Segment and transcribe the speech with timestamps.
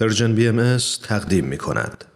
[0.00, 2.15] پرژن بی ام تقدیم می کند.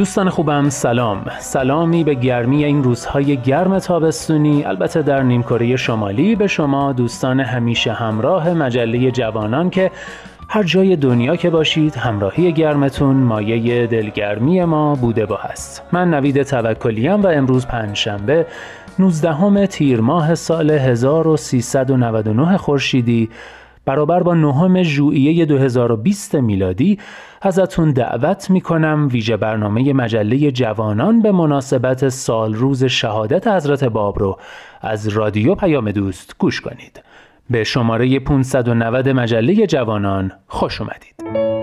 [0.00, 1.24] دوستان خوبم سلام.
[1.38, 7.92] سلامی به گرمی این روزهای گرم تابستونی البته در نیمکره شمالی به شما دوستان همیشه
[7.92, 9.90] همراه مجله جوانان که
[10.48, 16.42] هر جای دنیا که باشید همراهی گرمتون مایه دلگرمی ما بوده با هست من نوید
[16.42, 18.46] توکلیم و امروز پنجشنبه
[18.98, 23.30] 19 تیر ماه سال 1399 خورشیدی.
[23.84, 26.98] برابر با نهم ژوئیه 2020 میلادی
[27.42, 34.38] ازتون دعوت می‌کنم ویژه برنامه مجله جوانان به مناسبت سال روز شهادت حضرت باب رو
[34.80, 37.02] از رادیو پیام دوست گوش کنید.
[37.50, 41.59] به شماره 590 مجله جوانان خوش اومدید.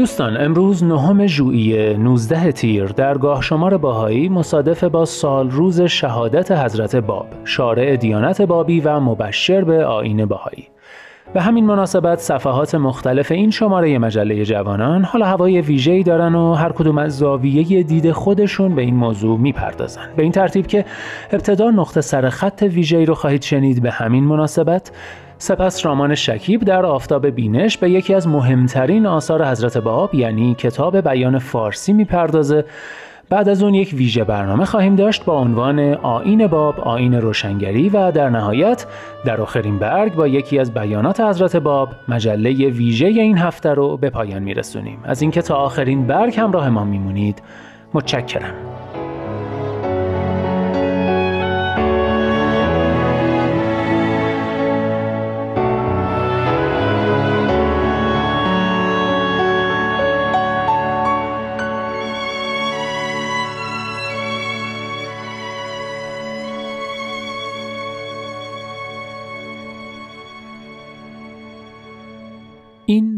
[0.00, 2.86] دوستان امروز نهم ژوئیه 19 تیر.
[2.86, 9.00] در گاه شمار باهایی مصادف با سال روز شهادت حضرت باب شارع دیانت بابی و
[9.00, 10.68] مبشر به آین باهایی
[11.34, 16.72] به همین مناسبت صفحات مختلف این شماره مجله جوانان حالا هوای ویژه‌ای دارن و هر
[16.72, 20.02] کدوم از زاویه دید خودشون به این موضوع می‌پردازن.
[20.16, 20.84] به این ترتیب که
[21.32, 24.90] ابتدا نقطه سر خط ویژه‌ای رو خواهید شنید به همین مناسبت.
[25.38, 31.00] سپس رامان شکیب در آفتاب بینش به یکی از مهمترین آثار حضرت باب یعنی کتاب
[31.00, 32.64] بیان فارسی می‌پردازه.
[33.30, 38.10] بعد از اون یک ویژه برنامه خواهیم داشت با عنوان آین باب آین روشنگری و
[38.10, 38.86] در نهایت
[39.24, 44.10] در آخرین برگ با یکی از بیانات حضرت باب مجله ویژه این هفته رو به
[44.10, 44.98] پایان میرسونیم.
[45.04, 47.42] از اینکه تا آخرین برگ همراه ما میمونید
[47.94, 48.69] متشکرم.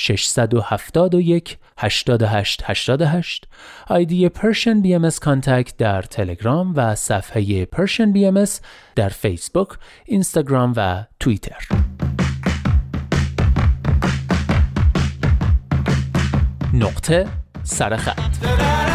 [0.00, 3.48] 671 88 88
[3.86, 8.44] آیدی Persian BM Contact در تلگرام و صفحه Persian BM
[8.96, 9.68] در فیسبوک،
[10.04, 11.68] اینستاگرام و توییتر.
[16.74, 17.26] نقطه
[17.62, 18.89] سرخط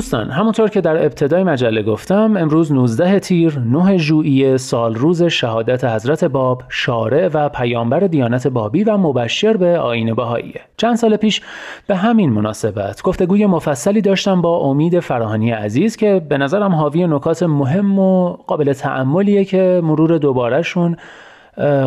[0.00, 5.84] دوستان همونطور که در ابتدای مجله گفتم امروز 19 تیر 9 ژوئیه سال روز شهادت
[5.84, 11.40] حضرت باب شارع و پیامبر دیانت بابی و مبشر به آین بهاییه چند سال پیش
[11.86, 17.42] به همین مناسبت گفتگوی مفصلی داشتم با امید فراهانی عزیز که به نظرم حاوی نکات
[17.42, 20.96] مهم و قابل تعملیه که مرور دوبارهشون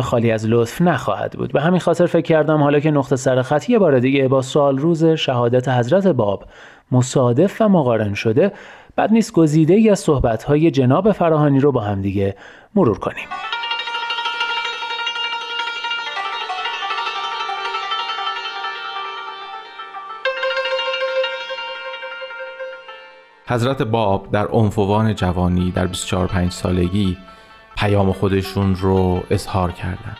[0.02, 1.52] خالی از لطف نخواهد بود.
[1.52, 3.42] به همین خاطر فکر کردم حالا که نقطه سر
[3.78, 6.44] بار دیگه با سال روز شهادت حضرت باب
[6.90, 8.52] مصادف و مقارن شده
[8.96, 12.36] بد نیست گزیده ای از صحبتهای جناب فراهانی رو با هم دیگه
[12.74, 13.28] مرور کنیم.
[23.46, 27.16] حضرت باب در عنفوان جوانی در 24 5 سالگی
[27.76, 30.18] پیام خودشون رو اظهار کردند.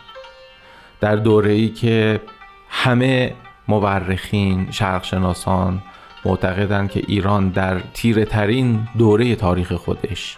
[1.01, 2.21] در دوره ای که
[2.69, 3.33] همه
[3.67, 5.81] مورخین شرقشناسان
[6.25, 10.37] معتقدند که ایران در تیره ترین دوره تاریخ خودش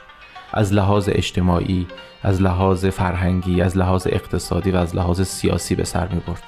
[0.53, 1.87] از لحاظ اجتماعی
[2.23, 6.43] از لحاظ فرهنگی از لحاظ اقتصادی و از لحاظ سیاسی به سر می برد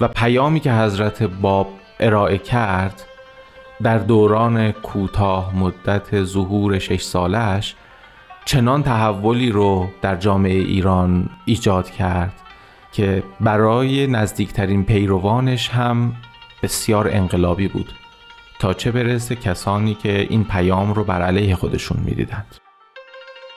[0.00, 1.68] و پیامی که حضرت باب
[2.00, 3.04] ارائه کرد
[3.82, 7.74] در دوران کوتاه مدت ظهور شش سالش
[8.44, 12.32] چنان تحولی رو در جامعه ایران ایجاد کرد
[12.92, 16.12] که برای نزدیکترین پیروانش هم
[16.62, 17.92] بسیار انقلابی بود.
[18.58, 22.56] تا چه برسه کسانی که این پیام رو بر علیه خودشون می‌دیدند.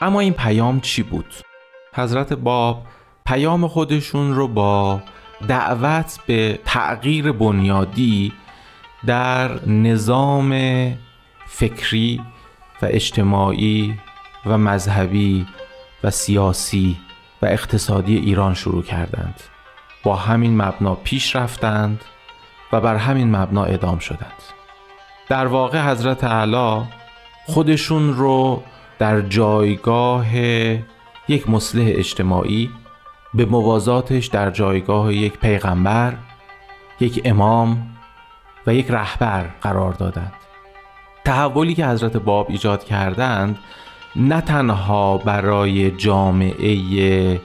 [0.01, 1.33] اما این پیام چی بود؟
[1.95, 2.86] حضرت باب
[3.25, 5.01] پیام خودشون رو با
[5.48, 8.33] دعوت به تغییر بنیادی
[9.06, 10.51] در نظام
[11.45, 12.21] فکری
[12.81, 14.00] و اجتماعی
[14.45, 15.48] و مذهبی
[16.03, 16.98] و سیاسی
[17.42, 19.39] و اقتصادی ایران شروع کردند.
[20.03, 22.06] با همین مبنا پیش رفتند
[22.74, 24.60] و بر همین مبنا ادام شدند.
[25.31, 26.83] در واقع حضرت علا
[27.45, 28.63] خودشون رو
[28.99, 30.35] در جایگاه
[31.27, 32.69] یک مصلح اجتماعی
[33.33, 36.13] به موازاتش در جایگاه یک پیغمبر
[36.99, 37.89] یک امام
[38.67, 40.33] و یک رهبر قرار دادند.
[41.25, 43.59] تحولی که حضرت باب ایجاد کردند
[44.15, 47.41] نه تنها برای جامعه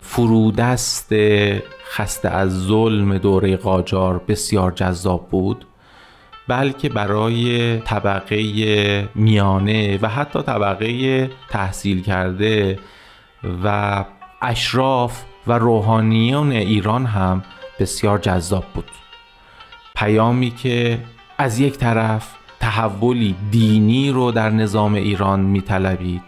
[0.00, 1.12] فرودست
[1.84, 5.64] خسته از ظلم دوره قاجار بسیار جذاب بود
[6.48, 12.78] بلکه برای طبقه میانه و حتی طبقه تحصیل کرده
[13.64, 14.04] و
[14.42, 17.42] اشراف و روحانیون ایران هم
[17.80, 18.90] بسیار جذاب بود.
[19.96, 20.98] پیامی که
[21.38, 26.22] از یک طرف تحولی دینی رو در نظام ایران میطلبید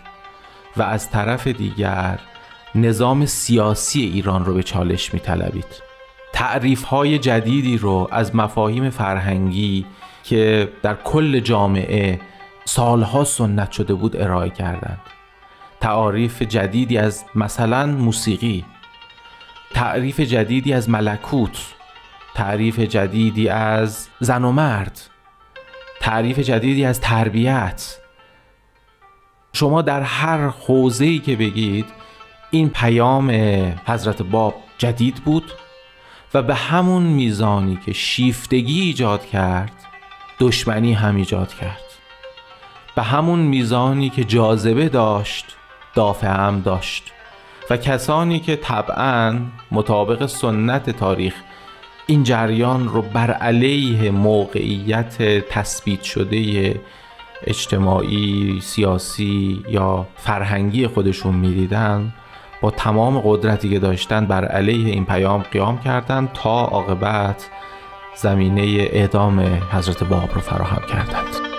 [0.76, 2.18] و از طرف دیگر
[2.74, 5.90] نظام سیاسی ایران رو به چالش میطلبید.
[6.32, 9.86] تعریف های جدیدی رو از مفاهیم فرهنگی
[10.24, 12.20] که در کل جامعه
[12.64, 15.00] سالها سنت شده بود ارائه کردند.
[15.80, 18.64] تعریف جدیدی از مثلا موسیقی
[19.74, 21.74] تعریف جدیدی از ملکوت
[22.34, 25.00] تعریف جدیدی از زن و مرد
[26.00, 27.96] تعریف جدیدی از تربیت.
[29.52, 31.86] شما در هر حوزه‌ای که بگید
[32.50, 33.30] این پیام
[33.86, 35.52] حضرت باب جدید بود
[36.34, 39.79] و به همون میزانی که شیفتگی ایجاد کرد
[40.40, 41.84] دشمنی هم ایجاد کرد.
[42.96, 45.56] به همون میزانی که جاذبه داشت
[45.94, 47.12] دافع هم داشت
[47.70, 49.38] و کسانی که طبعا
[49.70, 51.34] مطابق سنت تاریخ
[52.06, 56.74] این جریان رو بر علیه موقعیت تثبیت شده
[57.46, 62.12] اجتماعی، سیاسی یا فرهنگی خودشون می‌دیدن
[62.60, 67.48] با تمام قدرتی که داشتن بر علیه این پیام قیام کردند تا عاقبت
[68.16, 69.40] زمینه اعدام
[69.70, 71.50] حضرت باب رو فراهم کردند.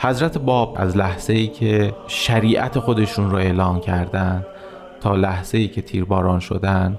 [0.00, 4.46] حضرت باب از لحظه ای که شریعت خودشون رو اعلام کردند
[5.00, 6.98] تا لحظه ای که تیرباران شدن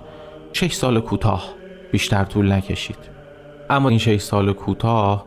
[0.54, 1.57] شش سال کوتاه
[1.92, 2.98] بیشتر طول نکشید.
[3.70, 5.26] اما این شش سال کوتاه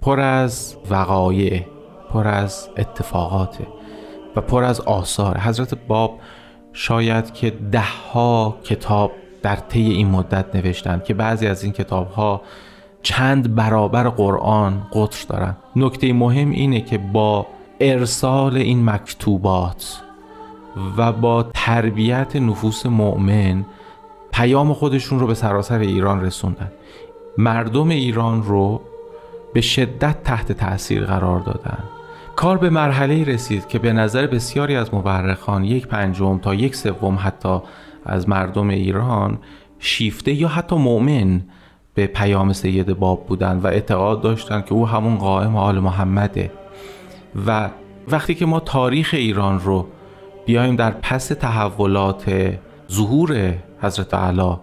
[0.00, 1.66] پر از وقایع
[2.12, 3.58] پر از اتفاقات
[4.36, 5.38] و پر از آثار.
[5.38, 6.20] حضرت باب
[6.72, 12.42] شاید که دهها کتاب در طی این مدت نوشتند که بعضی از این کتاب ها
[13.02, 17.46] چند برابر قرآن قطر دارن نکته مهم اینه که با
[17.80, 20.02] ارسال این مکتوبات
[20.96, 23.64] و با تربیت نفوس مؤمن
[24.32, 26.72] پیام خودشون رو به سراسر ایران رسوندن.
[27.38, 28.80] مردم ایران رو
[29.54, 31.78] به شدت تحت تأثیر قرار دادن.
[32.36, 37.18] کار به مرحله رسید که به نظر بسیاری از مورخان یک پنجم تا یک سوم
[37.20, 37.58] حتی
[38.04, 39.38] از مردم ایران
[39.78, 41.42] شیفته یا حتی مؤمن
[41.94, 46.50] به پیام سید باب بودن و اعتقاد داشتند که او همون قائم آل محمده.
[47.46, 47.70] و
[48.08, 49.86] وقتی که ما تاریخ ایران رو
[50.46, 52.54] بیایم در پس تحولات
[52.92, 54.60] ظهور حضرت علا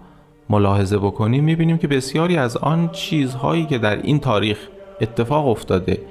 [0.49, 4.57] ملاحظه بکنیم می‌بینیم که بسیاری از آن چیزهایی که در این تاریخ
[5.01, 6.01] اتفاق افتاده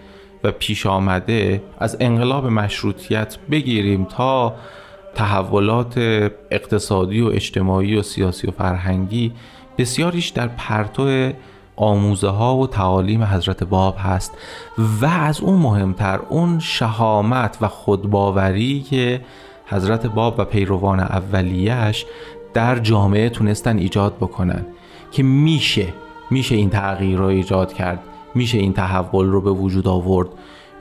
[0.45, 4.55] و پیش آمده از انقلاب مشروطیت بگیریم تا
[5.15, 5.99] تحولات
[6.51, 9.33] اقتصادی و اجتماعی و سیاسی و فرهنگی
[9.79, 11.33] بسیاریش در پرتو
[11.77, 14.33] آموزه ها و تعالیم حضرت باب هست
[15.01, 19.21] و از اون مهمتر اون شهامت و خودباوری که
[19.67, 22.07] حضرت باب و پیروان اولیش
[22.57, 24.67] در جامعه تونستن ایجاد بکنن
[25.11, 25.87] که میشه
[26.31, 28.03] میشه این تغییر رو ایجاد کرد
[28.35, 30.29] میشه این تحول رو به وجود آورد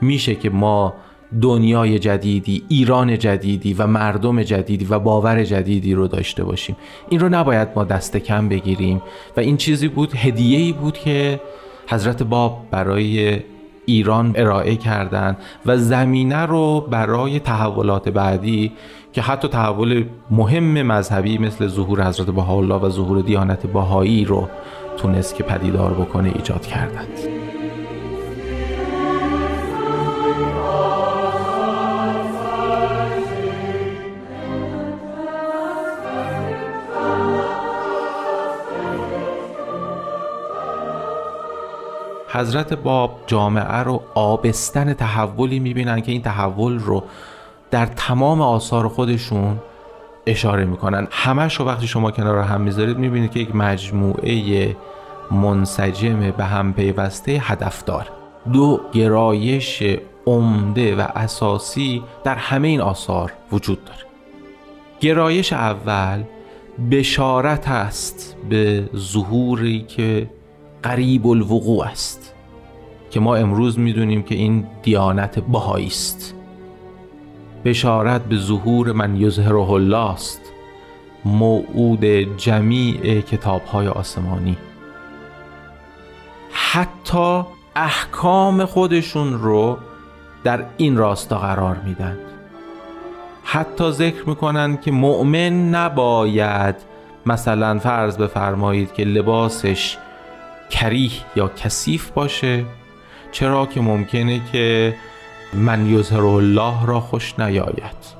[0.00, 0.94] میشه که ما
[1.42, 6.76] دنیای جدیدی ایران جدیدی و مردم جدیدی و باور جدیدی رو داشته باشیم.
[7.08, 9.02] این رو نباید ما دست کم بگیریم
[9.36, 11.40] و این چیزی بود هدیه بود که
[11.88, 13.40] حضرت باب برای
[13.86, 18.72] ایران ارائه کردند و زمینه رو برای تحولات بعدی
[19.16, 24.48] که حتی تحول مهم مذهبی مثل ظهور حضرت بهاءالله و ظهور دیانت بهایی رو
[24.96, 27.18] تونست که پدیدار بکنه ایجاد کردند.
[42.28, 47.04] حضرت باب جامعه رو آبستن تحولی می‌بینن که این تحول رو
[47.70, 49.58] در تمام آثار خودشون
[50.26, 51.08] اشاره می‌کنن.
[51.10, 54.76] همش رو وقتی شما کنار هم می‌ذارید می‌بینید که یک مجموعه
[55.30, 58.10] منسجم به هم پیوسته هدفدار.
[58.52, 59.82] دو گرایش
[60.26, 63.98] عمده و اساسی در همه این آثار وجود داره.
[65.00, 66.22] گرایش اول
[66.90, 70.30] بشارت است به ظهوری که
[70.82, 72.34] قریب الوقوع است
[73.10, 76.35] که ما امروز می‌دونیم که این دیانت بهایی است.
[77.66, 80.40] بشارت به ظهور من یظهره الله است.
[81.24, 82.04] موعود
[82.36, 84.56] جمیع کتاب های آسمانی.
[86.52, 87.42] حتی
[87.76, 89.78] احکام خودشون رو
[90.44, 92.18] در این راستا قرار میدن.
[93.44, 96.74] حتی ذکر می‌کنن که مؤمن نباید
[97.26, 99.96] مثلا فرض بفرمایید که لباسش
[100.70, 102.64] کریه یا کثیف باشه
[103.32, 104.94] چرا که ممکنه که
[105.54, 108.16] من یظهر الله را خوش نیاید.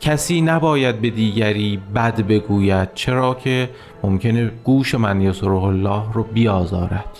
[0.00, 3.70] کسی نباید به دیگری بد بگوید چرا که
[4.02, 7.18] ممکنه گوش من یظهر الله رو بیازارد.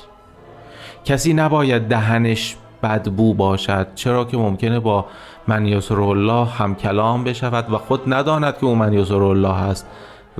[1.04, 5.06] کسی نباید دهنش بدبو باشد چرا که ممکنه با
[5.48, 9.86] من یسر الله هم کلام بشود و خود نداند که او من یسر الله است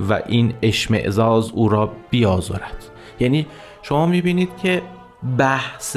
[0.09, 2.85] و این اشمعزاز او را بیازارد.
[3.21, 3.47] یعنی
[3.83, 4.83] شما می‌بینید که
[5.39, 5.97] بحث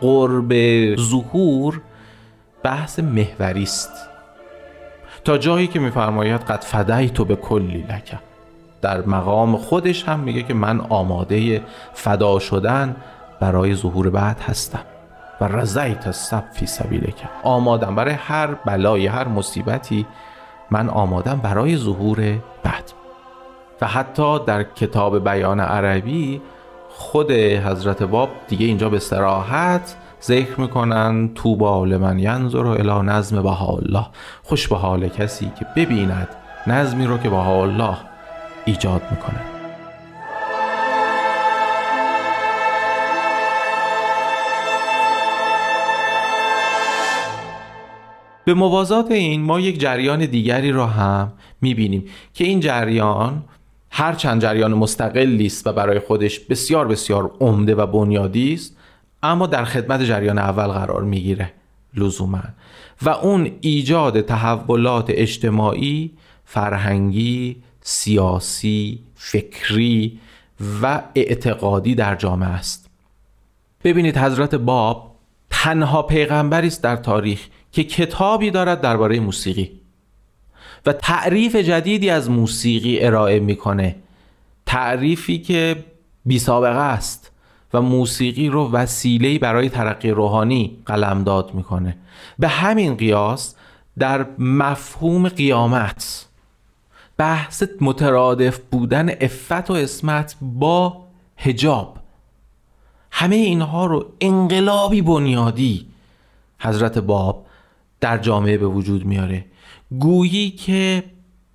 [0.00, 0.52] قرب
[0.96, 1.80] ظهور
[2.66, 3.90] بحث محوری است.
[5.24, 8.18] تا جایی که میفرماید قد فدای تو به کلی لکه
[8.82, 11.62] در مقام خودش هم میگه که من آماده
[11.94, 12.96] فدا شدن
[13.40, 14.80] برای ظهور بعد هستم.
[15.40, 17.14] و رضیت السب فی سبیلک.
[17.42, 20.06] آمادم برای هر بلای هر مصیبتی
[20.70, 22.18] من آمادم برای ظهور
[22.62, 22.92] بعد.
[23.80, 26.42] و حتی در کتاب بیان عربی
[26.90, 29.96] خود حضرت باب دیگه اینجا به سراحت
[30.26, 34.06] ذکر می‌کنن تو بال من ینظر الی نظم الله.
[34.42, 36.28] خوش به حال کسی که ببیند
[36.66, 37.96] نظمی رو که الله
[38.64, 39.40] ایجاد می‌کنه.
[48.44, 52.04] به موازات این ما یک جریان دیگری را هم می‌بینیم
[52.34, 53.44] که این جریان
[53.90, 58.76] هر چند جریان مستقلی است و برای خودش بسیار بسیار عمده و بنیادی است.
[59.22, 61.52] اما در خدمت جریان اول قرار می‌گیره
[61.94, 62.42] لزوما.
[63.02, 66.10] و اون ایجاد تحولات اجتماعی
[66.44, 70.20] فرهنگی سیاسی فکری
[70.82, 72.90] و اعتقادی در جامعه است.
[73.84, 75.16] ببینید حضرت باب
[75.50, 79.80] تنها پیغمبری است در تاریخ که کتابی دارد درباره موسیقی
[80.86, 83.96] و تعریف جدیدی از موسیقی ارائه می‌کنه.
[84.66, 85.84] تعریفی که
[86.24, 87.32] بی سابقه است.
[87.76, 91.96] و موسیقی رو وسیله برای ترقی روحانی قلمداد می‌کنه.
[92.38, 93.54] به همین قیاس
[93.98, 96.26] در مفهوم قیامت
[97.18, 101.04] بحث مترادف بودن افت و اسمت با
[101.36, 101.98] هجاب
[103.10, 105.86] همه اینها رو انقلابی بنیادی
[106.58, 107.46] حضرت باب
[108.00, 109.44] در جامعه به وجود میاره.
[109.98, 111.04] گویی که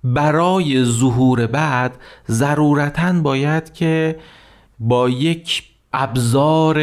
[0.04, 1.98] برای ظهور بعد
[2.28, 4.18] ضرورتا باید که
[4.78, 6.78] با یک ابزار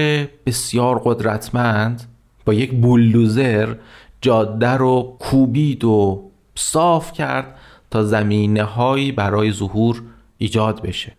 [0.46, 2.04] بسیار قدرتمند
[2.46, 3.76] با یک بولدوزر
[4.22, 7.56] جاده رو کوبید و صاف کرد
[7.92, 10.04] تا زمینه هایی برای ظهور
[10.38, 11.18] ایجاد بشه.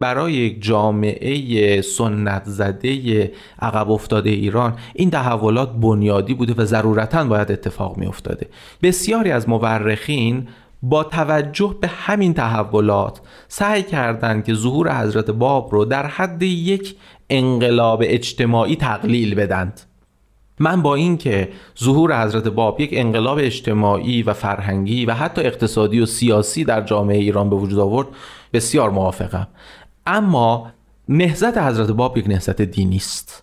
[0.00, 3.32] برای یک جامعه سنت زده
[3.62, 8.46] عقب افتاده ایران این تحولات بنیادی بوده و ضرورتا باید اتفاق می افتاده
[8.82, 10.48] بسیاری از مورخین
[10.82, 16.96] با توجه به همین تحولات سعی کردند که ظهور حضرت باب رو در حد یک
[17.30, 19.80] انقلاب اجتماعی تقلیل بدند.
[20.58, 21.48] من با اینکه
[21.82, 27.18] ظهور حضرت باب یک انقلاب اجتماعی و فرهنگی و حتی اقتصادی و سیاسی در جامعه
[27.18, 28.08] ایران به وجود آورد
[28.52, 29.48] بسیار موافقم.
[30.06, 30.70] اما
[31.08, 33.42] نهزت حضرت باب یک نهزت دینی است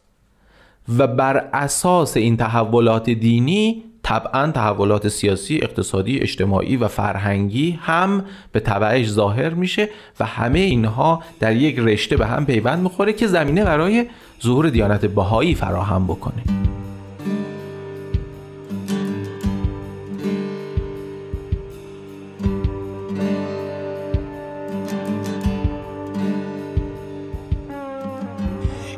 [0.98, 8.60] و بر اساس این تحولات دینی طبعا تحولات سیاسی، اقتصادی، اجتماعی و فرهنگی هم به
[8.60, 13.64] تبعش ظاهر میشه و همه اینها در یک رشته به هم پیوند می‌خوره که زمینه
[13.64, 14.06] برای
[14.44, 16.44] ظهور دیانت بهایی فراهم بکنه.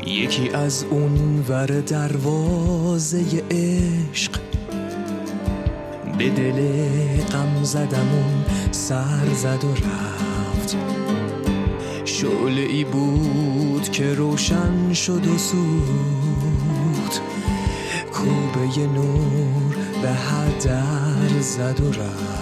[0.07, 4.48] یکی از اون ور دروازه عشق
[6.19, 6.59] به دل
[7.23, 10.77] غم زدمون سر زد و رفت.
[12.05, 17.21] شعله ای بود که روشن شد و سوخت.
[18.13, 22.38] کوبه نور به هدر زد و رفت.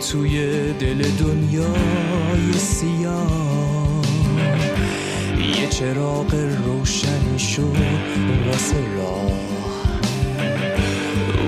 [0.00, 4.02] توی دل دنیای سیاه.
[5.60, 6.34] یه چراغ
[6.66, 7.76] روشنی شد
[8.46, 9.32] واسه راه.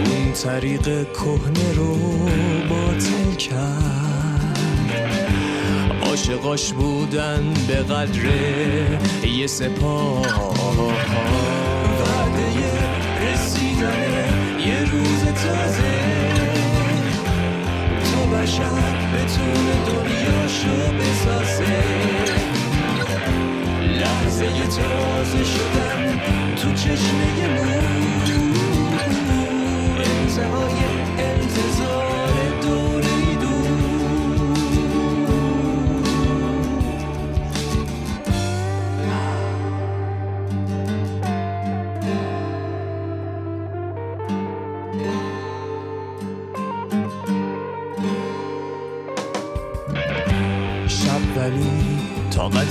[0.06, 0.82] اون طریق
[1.12, 1.96] کهنه رو
[2.68, 4.58] باطل کرد.
[6.02, 8.24] عاشقاش بودن به قدر
[9.26, 10.26] یه سپاه.
[12.00, 12.72] وعده
[13.32, 14.28] رسیدن
[14.66, 16.21] یه روز تازه.
[18.32, 21.82] بشر بتونه دنیاشو بسازه.
[24.00, 26.20] لحظه تازه شدن
[26.56, 28.22] تو چشمه مون
[29.98, 30.91] انتهای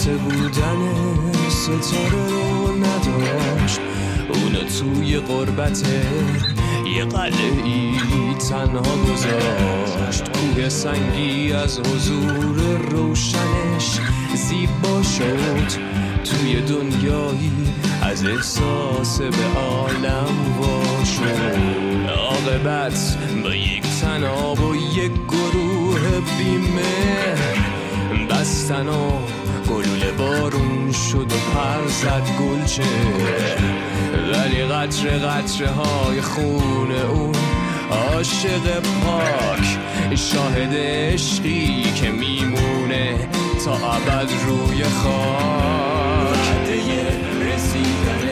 [0.01, 0.93] طاقت بودن
[1.49, 3.79] ستاره رو نداشت.
[4.33, 5.83] اونو توی قربت
[6.95, 7.93] یه قلعه ای
[8.49, 10.23] تنها گذاشت.
[10.31, 13.99] کوه سنگی از حضور روشنش
[14.35, 15.81] زیبا شد.
[16.23, 17.51] توی دنیایی
[18.01, 22.09] از احساس به عالم وا شد.
[22.09, 25.99] عاقبت با یک تناب و یک گروه
[26.37, 27.35] بیمه.
[28.29, 28.89] بستن
[29.69, 32.83] گلوله بارون شد و پر زد گلچه
[34.33, 37.35] ولی قطره قطره های خون اون
[37.91, 39.77] عاشق پاک.
[40.15, 43.29] شاهد عشقی که میمونه
[43.65, 46.31] تا ابد روی خاک.
[46.31, 46.75] وعده
[47.53, 48.23] رسیدن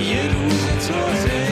[0.00, 1.48] یه روز تازه.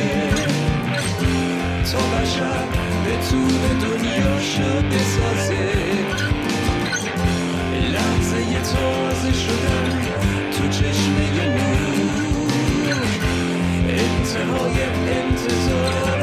[1.93, 2.65] تا بشر
[3.07, 5.86] بتونه دنیاشو بسازه لحظه
[8.63, 10.01] تازه شدن
[10.53, 11.87] تو چشمه نور.
[13.89, 16.16] انتهای انتظار.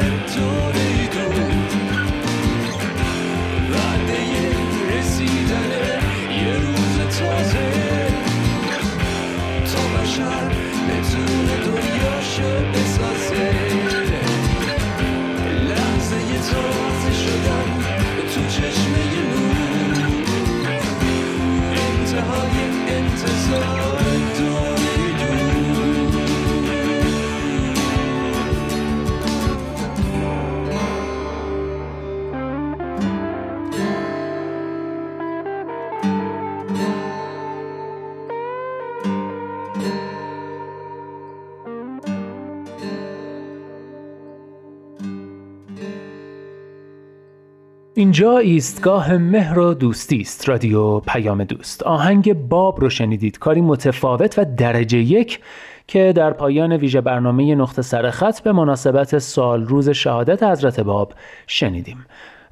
[47.96, 51.82] اینجا ایستگاه مهر و دوستی است رادیو پیام دوست.
[51.82, 53.38] آهنگ باب رو شنیدید.
[53.38, 55.40] کاری متفاوت و درجه یک
[55.86, 61.12] که در پایان ویژه برنامه نقطه سرخط به مناسبت سال روز شهادت حضرت باب
[61.46, 62.06] شنیدیم.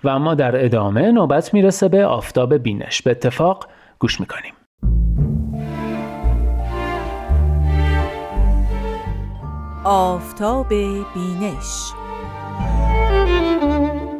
[0.04, 3.02] و اما در ادامه نوبت می‌رسه به آفتاب بینش.
[3.02, 4.52] به اتفاق گوش می‌کنیم.
[9.84, 10.68] آفتاب
[11.14, 11.92] بینش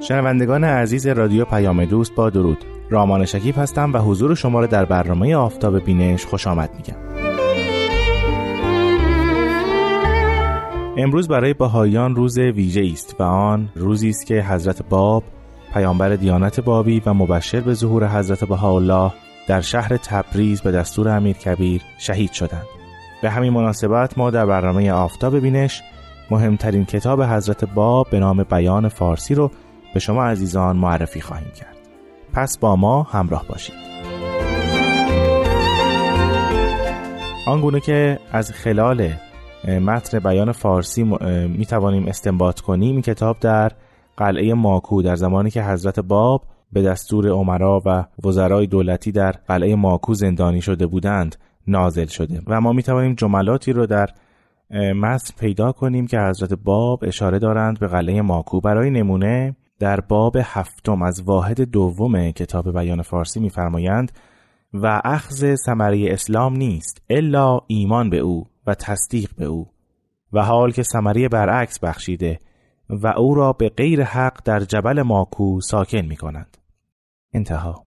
[0.01, 2.59] شنوندگان عزیز رادیو پیام دوست با درود.
[2.91, 6.97] رامان شکیب هستم و حضور شما را در برنامه آفتاب بینش خوش آمد میگم.
[10.97, 15.25] امروز برای بهاییان روز ویژه است و آن روزی است که حضرت باب
[15.75, 19.13] پیامبر دیانت بابی و مبشر به ظهور حضرت بهاءالله
[19.49, 22.67] در شهر تبریز به دستور امیر کبیر شهید شدند.
[23.23, 25.83] به همین مناسبت ما در برنامه آفتاب بینش
[26.33, 29.51] مهمترین کتاب حضرت باب به نام بیان فارسی رو
[29.95, 31.77] به شما عزیزان معرفی خواهیم کرد.
[32.33, 33.75] پس با ما همراه باشید.
[37.47, 39.11] آنگونه که از خلال
[39.69, 41.03] متن بیان فارسی
[41.59, 43.73] می توانیم استنباط کنیم این کتاب در
[44.17, 49.75] قلعه ماکو در زمانی که حضرت باب به دستور عمرا و وزرای دولتی در قلعه
[49.75, 52.43] ماکو زندانی شده بودند نازل شده.
[52.47, 54.09] و ما می توانیم جملاتی رو در
[54.73, 58.61] متن پیدا کنیم که حضرت باب اشاره دارند به قلعه ماکو.
[58.61, 64.13] برای نمونه در باب هفتم از واحد دوم کتاب بیان فارسی میفرمایند
[64.75, 69.67] و اخذ ثمره اسلام نیست الا ایمان به او و تصدیق به او
[70.33, 72.39] و حال که ثمره برعکس بخشیده
[72.91, 76.57] و او را به غیر حق در جبل ماکو ساکن می کنند.
[77.35, 77.85] انتها.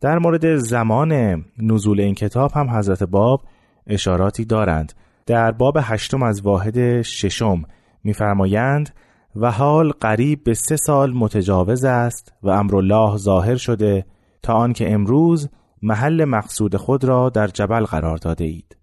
[0.00, 3.42] در مورد زمان نزول این کتاب هم حضرت باب
[3.86, 4.92] اشاراتی دارند.
[5.28, 7.62] در باب هشتم از واحد ششم
[8.04, 8.90] میفرمایند
[9.36, 14.06] و حال قریب به سه سال متجاوز است و امرالله ظاهر شده
[14.42, 15.48] تا آنکه امروز
[15.82, 18.76] محل مقصود خود را در جبل قرار داده اید.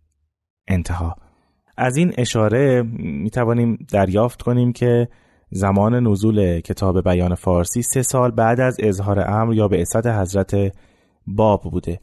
[0.67, 1.15] انتها
[1.77, 5.07] از این اشاره می توانیم دریافت کنیم که
[5.51, 10.55] زمان نزول کتاب بیان فارسی سه سال بعد از اظهار امر یا به اسد حضرت
[11.27, 11.99] باب بوده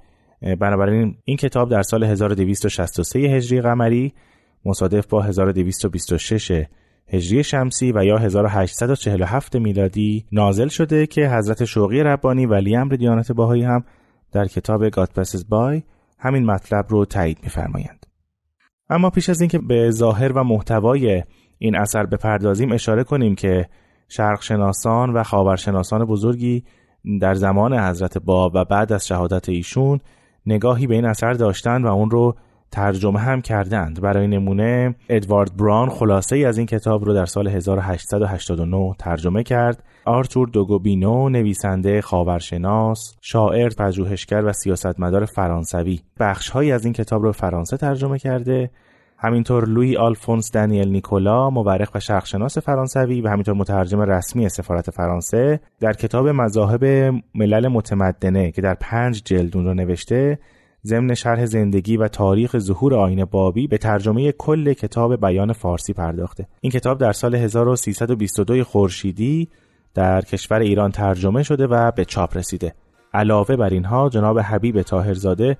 [0.61, 4.14] بنابراین این کتاب در سال 1263 هجری قمری
[4.64, 6.66] مصادف با 1226
[7.09, 13.33] هجری شمسی و یا 1847 میلادی نازل شده که حضرت شوقی ربانی ولی امر دیانت
[13.33, 13.85] باهایی هم
[14.33, 15.83] در کتاب Passes By
[16.18, 18.07] همین مطلب رو تایید می‌فرمایند.
[18.90, 21.22] اما پیش از اینکه به ظاهر و محتوای
[21.59, 23.68] این اثر بپردازیم اشاره کنیم که
[24.09, 26.64] شرق شناسان و خاورشناسان بزرگی
[27.20, 30.01] در زمان حضرت باب و بعد از شهادت ایشون
[30.46, 32.37] نگاهی به این اثر داشتند و اون رو
[32.73, 34.01] ترجمه هم کردند.
[34.01, 39.85] برای نمونه ادوارد براون خلاصه ای از این کتاب رو در سال 1889 ترجمه کرد.
[40.05, 46.01] آرتور دوگوبینو نویسنده خاورشناس شاعر پژوهشگر و سیاستمدار فرانسوی.
[46.21, 48.71] بخشهایی از این کتاب رو فرانسه ترجمه کرده.
[49.19, 55.61] همینطور لوی آلفونس دانیل نیکولا مورخ و شرقشناس فرانسوی و همینطور مترجم رسمی سفارت فرانسه
[55.81, 56.85] در کتاب مذاهب
[57.35, 60.39] ملل متمدنه که در پنج جلدون رو نوشته
[60.87, 66.47] ضمن شرح زندگی و تاریخ ظهور آین بابی به ترجمه کل کتاب بیان فارسی پرداخته.
[66.61, 69.49] این کتاب در سال 1322 خورشیدی
[69.95, 72.75] در کشور ایران ترجمه شده و به چاپ رسیده.
[73.14, 75.57] علاوه بر اینها جناب حبیب طاهرزاده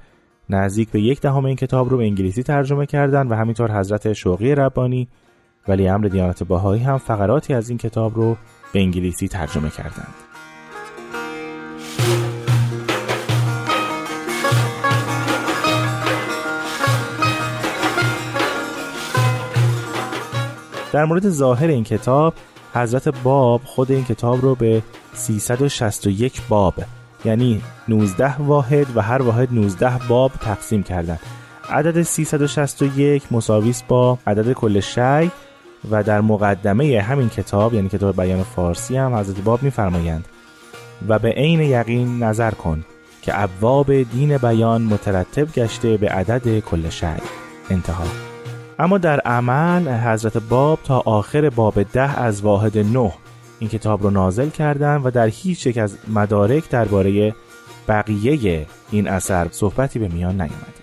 [0.50, 4.54] نزدیک به یک دهم این کتاب رو به انگلیسی ترجمه کردند و همینطور حضرت شوقی
[4.54, 5.08] ربانی
[5.68, 8.37] ولی امر دیانت باهایی هم فقراتی از این کتاب رو
[8.72, 10.31] به انگلیسی ترجمه کردند.
[20.92, 22.35] در مورد ظاهر این کتاب
[22.74, 24.83] حضرت باب خود این کتاب رو به
[25.14, 26.74] 361 باب
[27.24, 31.20] یعنی 19 واحد و هر واحد 19 باب تقسیم کردند
[31.70, 35.31] عدد 361 مساوی با عدد کل شی
[35.90, 40.24] و در مقدمه همین کتاب یعنی کتاب بیان فارسی هم حضرت باب میفرمایند.
[41.09, 42.85] و به عین یقین نظر کن
[43.22, 47.07] که ابواب دین بیان مترتب گشته به عدد کل شی.
[47.70, 48.31] انتها.
[48.78, 53.12] اما در عمل حضرت باب تا آخر باب ده از واحد نه
[53.58, 57.35] این کتاب رو نازل کردن و در هیچ یک از مدارک درباره
[57.88, 60.82] بقیه این اثر صحبتی به میان نیامده.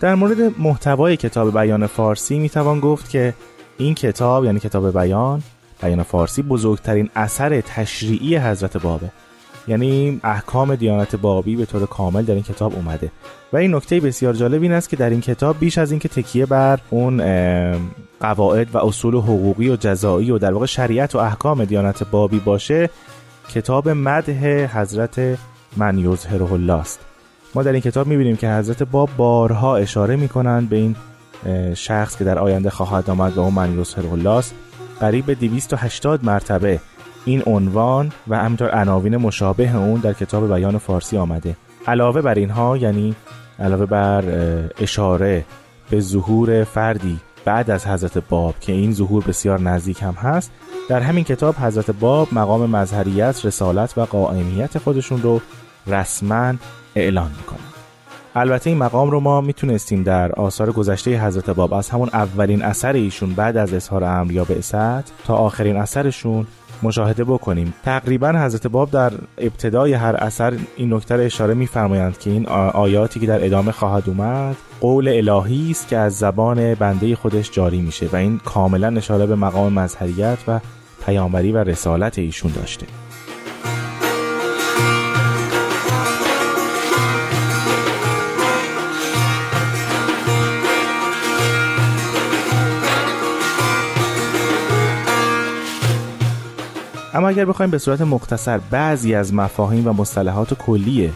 [0.00, 3.34] در مورد محتوای کتاب بیان فارسی می‌توان گفت که
[3.78, 5.42] این کتاب یعنی کتاب بیان
[5.82, 9.10] بیان فارسی بزرگترین اثر تشریعی حضرت بابه.
[9.68, 13.10] یعنی احکام دیانت بابی به طور کامل در این کتاب اومده.
[13.52, 16.46] و این نکته بسیار جالب این است که در این کتاب بیش از اینکه تکیه
[16.46, 17.22] بر اون
[18.20, 22.90] قواعد و اصول حقوقی و جزایی و در واقع شریعت و احکام دیانت بابی باشه
[23.48, 24.46] کتاب مدح
[24.80, 25.38] حضرت
[25.76, 26.82] من یظهره
[27.54, 30.96] ما در این کتاب می‌بینیم که حضرت باب بارها اشاره می‌کنند به این
[31.74, 34.54] شخص که در آینده خواهد آمد و اون من یظهره الله است.
[35.00, 36.80] قریب به 280 مرتبه
[37.28, 41.56] این عنوان و همینطور عناوین مشابه اون در کتاب بیان فارسی آمده.
[41.86, 43.14] علاوه بر اینها یعنی
[43.58, 44.24] علاوه بر
[44.80, 45.44] اشاره
[45.90, 50.50] به ظهور فردی بعد از حضرت باب که این ظهور بسیار نزدیک هم هست
[50.88, 55.40] در همین کتاب حضرت باب مقام مظهریت، رسالت و قائمیت خودشون رو
[55.86, 56.54] رسما
[56.96, 57.58] اعلان می‌کنن
[58.34, 62.92] البته این مقام رو ما می‌تونستیم در آثار گذشته حضرت باب از همون اولین اثر
[62.92, 66.46] ایشون بعد از اظهار امر یا بعثت تا آخرین اثرشون
[66.82, 67.74] مشاهده بکنیم.
[67.84, 73.20] تقریبا حضرت باب در ابتدای هر اثر این نکته رو اشاره میفرمایند که این آیاتی
[73.20, 78.08] که در ادامه خواهد اومد قول الهی است که از زبان بنده خودش جاری میشه
[78.12, 80.60] و این کاملا اشاره به مقام مظهریت و
[81.06, 82.86] پیامبری و رسالت ایشون داشته.
[97.18, 101.12] اما اگر بخوایم به صورت مختصر بعضی از مفاهیم و مصطلحات کلی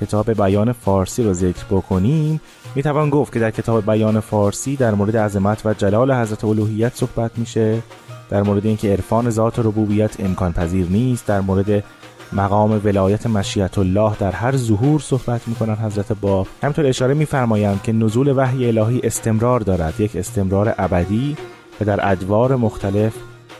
[0.00, 2.40] کتاب بیان فارسی رو ذکر بکنیم
[2.74, 7.30] می‌توان گفت که در کتاب بیان فارسی در مورد عظمت و جلال حضرت الوهیت صحبت
[7.38, 7.82] میشه
[8.30, 11.84] در مورد اینکه عرفان ذات ربوبیت امکان پذیر نیست در مورد
[12.32, 16.46] مقام ولایت مشیت الله در هر ظهور صحبت می‌کنن حضرت باب.
[16.62, 21.36] همینطور اشاره میفرمایند که نزول وحی الهی استمرار دارد یک استمرار ابدی
[21.80, 23.12] و در ادوار مختلف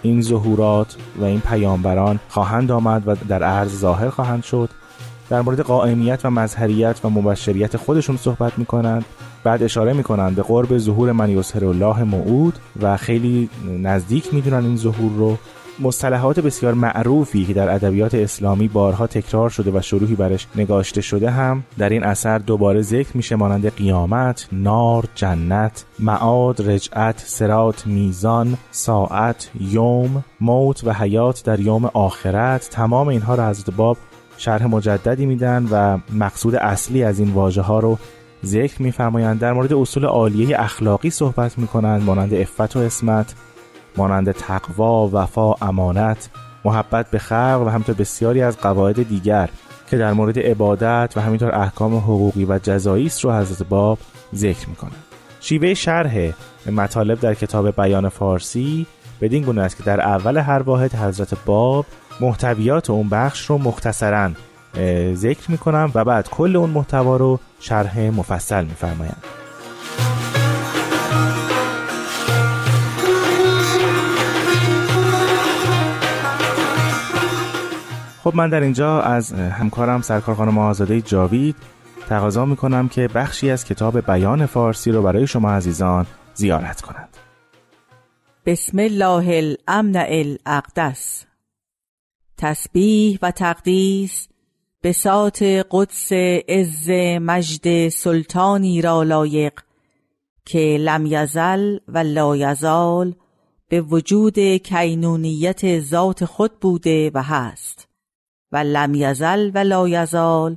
[0.02, 4.68] این ظهورات و این پیامبران خواهند آمد و در عرض ظاهر خواهند شد.
[5.30, 9.04] در مورد قائمیت و مظهریت و مبشریت خودشون صحبت می‌کنند.
[9.44, 13.48] بعد اشاره می‌کنند به قرب ظهور من یظهر الله موعود و خیلی
[13.82, 15.38] نزدیک می‌دونن این ظهور رو.
[15.78, 21.30] مصطلحات بسیار معروفی که در ادبیات اسلامی بارها تکرار شده و شروحی برش نگاشته شده
[21.30, 28.58] هم در این اثر دوباره ذکر میشه مانند قیامت، نار، جنت، معاد، رجعت، سرات، میزان،
[28.70, 32.68] ساعت، یوم، موت و حیات در یوم آخرت.
[32.70, 33.96] تمام اینها را حضرت باب
[34.36, 37.98] شرح مجددی میدن و مقصود اصلی از این واژه ها رو
[38.44, 39.38] ذکر میفرمایند.
[39.38, 43.34] در مورد اصول عالیه اخلاقی صحبت می‌کنند مانند عفت و اسمت
[43.96, 46.28] مانند تقوا، وفا، امانت،
[46.64, 49.48] محبت به خلق و همینطور بسیاری از قواعد دیگر
[49.90, 53.98] که در مورد عبادت و همینطور احکام حقوقی و جزایی است رو حضرت باب
[54.34, 55.04] ذکر می‌کنند.
[55.40, 56.30] شیوه شرح
[56.66, 58.86] مطالب در کتاب بیان فارسی
[59.20, 61.86] بدین گونه است که در اول هر واحد حضرت باب
[62.20, 64.30] محتویات اون بخش رو مختصرا
[65.14, 69.22] ذکر می‌کنم و بعد کل اون محتوا رو شرح مفصل میفرمایند.
[78.24, 81.56] خب من در اینجا از همکارم سرکار خانم آزاده جاوید
[82.08, 87.16] تقاضا می‌کنم که بخشی از کتاب بیان فارسی رو برای شما عزیزان زیارت کنند.
[88.46, 91.24] بسم الله الامنع الاقدس.
[92.38, 94.28] تسبیح و تقدیس
[94.80, 96.12] به سات قدس
[96.48, 99.52] عز مجد سلطانی را لایق
[100.44, 103.14] که لم یزل و لا یزال
[103.68, 107.91] به وجود کینونیت ذات خود بوده و هست.
[108.52, 110.56] و لم یزل و لا یزال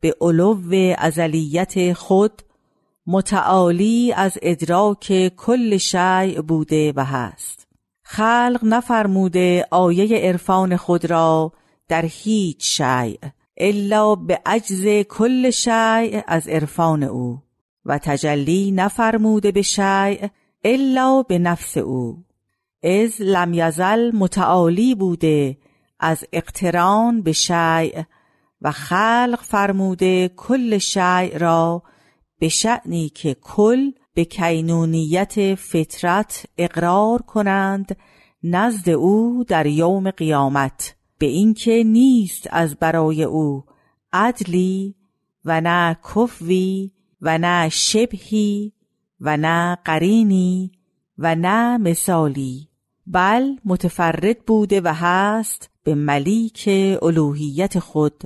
[0.00, 2.42] به علو ازلیت خود
[3.06, 7.68] متعالی از ادراک کل شیء بوده و هست.
[8.02, 11.52] خلق نفرموده آیه عرفان خود را
[11.88, 13.16] در هیچ شیء
[13.56, 17.38] الا به عجز کل شیء از عرفان او.
[17.84, 20.28] و تجلی نفرموده به شیء
[20.64, 22.24] الا به نفس او.
[22.82, 25.56] از لم یزل متعالی بوده
[26.00, 28.02] از اقتران به شیء
[28.62, 31.82] و خلق فرموده کل شیء را
[32.38, 37.96] به شعنی که کل به کینونیت فطرت اقرار کنند
[38.42, 43.64] نزد او در یوم قیامت به اینکه نیست از برای او
[44.12, 44.94] عدلی
[45.44, 48.72] و نه کفوی و نه شبهی
[49.20, 50.72] و نه قرینی
[51.18, 52.68] و نه مثالی
[53.06, 56.68] بل متفرد بوده و هست به ملیک
[57.02, 58.22] الوهیت خود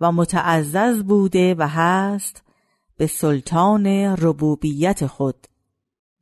[0.00, 2.42] و متعزز بوده و هست
[2.96, 3.86] به سلطان
[4.16, 5.46] ربوبیت خود.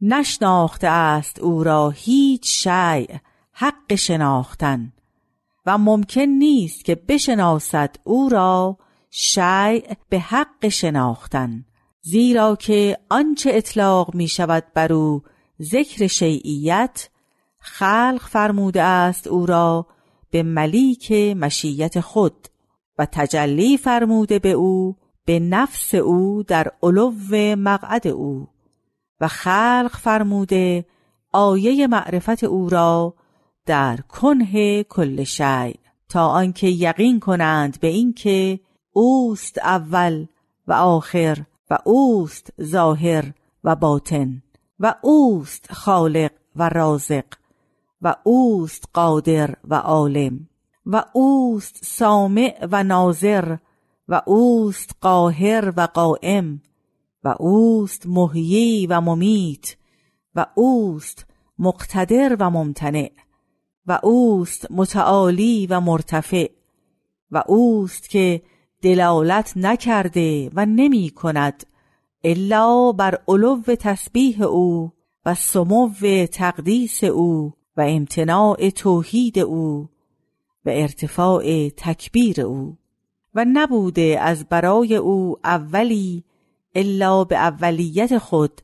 [0.01, 3.17] نشناخته است او را هیچ شیء
[3.53, 4.93] حق شناختن.
[5.67, 8.79] و ممکن نیست که بشناسد او را
[9.11, 11.65] شیء به حق شناختن.
[12.01, 15.23] زیرا که آنچه اطلاق می شود بر او
[15.63, 17.09] ذکر شیعیت
[17.59, 19.87] خلق فرموده است او را
[20.33, 22.49] به ملیک مشیت خود
[22.99, 27.13] و تجلی فرموده به او به نفس او در علو
[27.57, 28.49] مقعد او
[29.21, 30.85] و خلق فرموده
[31.33, 33.15] آیه معرفت او را
[33.67, 35.75] در کنه کل شیء
[36.09, 38.61] تا آنکه یقین کنند به اینکه
[38.93, 40.27] اوست اول
[40.67, 41.39] و آخر
[41.71, 43.33] و اوست ظاهر
[43.65, 44.43] و باطن
[44.81, 47.25] و اوست خالق و رازق.
[48.03, 50.49] و اوست قادر و عالم
[50.87, 53.57] و اوست سامع و ناظر
[54.09, 56.63] و اوست قاهر و قائم
[57.25, 59.77] و اوست محیی و ممیت
[60.35, 61.27] و اوست
[61.59, 63.11] مقتدر و ممتنع
[63.87, 66.51] و اوست متعالی و مرتفع
[67.31, 68.43] و اوست که
[68.83, 71.67] دلالت نکرده و نمی کند
[72.25, 74.93] الا بر علو تسبیح او
[75.27, 75.91] و سمو
[76.33, 79.89] تقدیس او و امتناع توحید او
[80.65, 82.77] و ارتفاع تکبیر او.
[83.35, 86.25] و نبوده از برای او اولی
[86.75, 88.61] الا به اولیت خود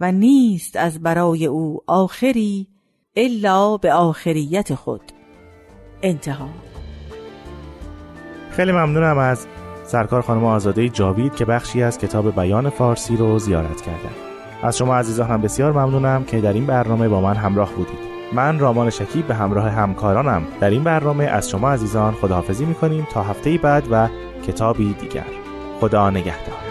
[0.00, 2.66] و نیست از برای او آخری
[3.16, 5.02] الا به آخریت خود.
[6.02, 6.48] انتها.
[8.50, 9.46] خیلی ممنونم از
[9.84, 14.12] سرکار خانم آزاده جاوید که بخشی از کتاب بیان فارسی رو زیارت کردن.
[14.62, 18.11] از شما عزیزان هم بسیار ممنونم که در این برنامه با من همراه بودید.
[18.34, 23.22] من رامان شکیب به همراه همکارانم در این برنامه از شما عزیزان خداحافظی می‌کنیم تا
[23.22, 24.08] هفته بعد و
[24.46, 25.24] کتابی دیگر.
[25.80, 26.62] خدا نگهدار.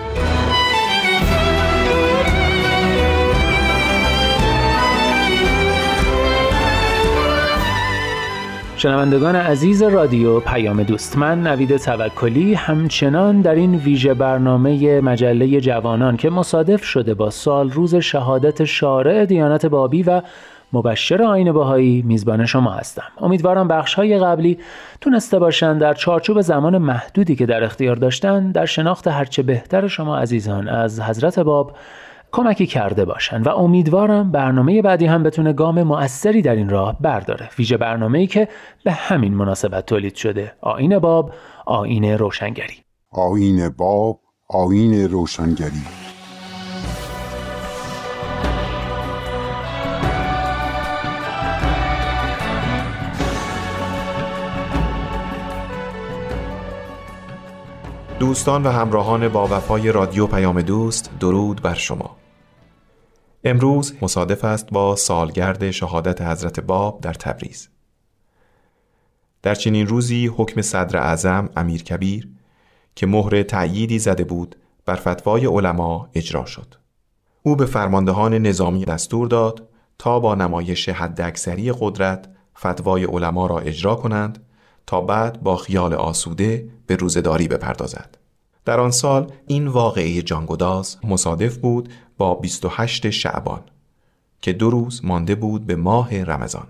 [8.81, 16.17] شنوندگان عزیز رادیو پیام دوست من نوید توکلی همچنان در این ویژه برنامه مجله جوانان
[16.17, 20.21] که مصادف شده با سال روز شهادت شارع دیانت بابی و
[20.73, 23.03] مبشر آین باهایی میزبان شما هستم.
[23.17, 24.59] امیدوارم بخش های قبلی
[25.01, 30.17] تونسته باشند در چارچوب زمان محدودی که در اختیار داشتن در شناخت هرچه بهتر شما
[30.17, 31.75] عزیزان از حضرت باب
[32.31, 37.49] کمکی کرده باشند و امیدوارم برنامه بعدی هم بتونه گام مؤثری در این راه برداره.
[37.59, 38.47] ویژه برنامه ای که
[38.83, 40.53] به همین مناسبت تولید شده.
[40.61, 41.33] آین باب
[41.65, 42.75] آین روشنگری.
[43.11, 46.10] آین باب آین روشنگری.
[58.21, 62.17] دوستان و همراهان با وفای رادیو پیام دوست درود بر شما.
[63.43, 67.69] امروز مصادف است با سالگرد شهادت حضرت باب در تبریز.
[69.41, 72.29] در چنین روزی حکم صدر اعظم امیر کبیر
[72.95, 74.55] که مهر تأییدی زده بود
[74.85, 76.75] بر فتوای علما اجرا شد.
[77.43, 83.95] او به فرماندهان نظامی دستور داد تا با نمایش حداکثری قدرت فتوای علما را اجرا
[83.95, 84.45] کنند
[84.87, 88.17] تا بعد با خیال آسوده به روزداری بپردازد.
[88.65, 93.61] در آن سال این واقعه جانگداز مصادف بود با 28 شعبان
[94.41, 96.67] که دو روز مانده بود به ماه رمضان.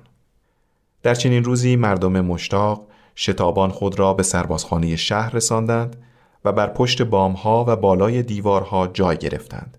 [1.03, 5.95] در چنین روزی مردم مشتاق شتابان خود را به سربازخانه شهر رساندند
[6.45, 9.77] و بر پشت بامها و بالای دیوارها جای گرفتند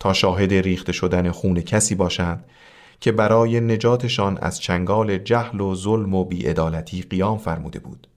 [0.00, 2.44] تا شاهد ریخته شدن خون کسی باشند
[3.02, 8.08] که برای نجاتشان از چنگال جهل و ظلم و بیعدالتی قیام فرموده بود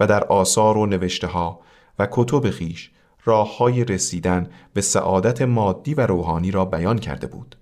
[0.00, 1.60] و در آثار و نوشته ها
[1.98, 2.90] و کتب خیش
[3.24, 7.56] راه های رسیدن به سعادت مادی و روحانی را بیان کرده بود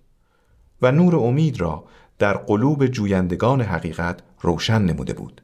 [0.82, 1.84] و نور امید را
[2.18, 5.40] در قلوب جویندگان حقیقت روشن نموده بود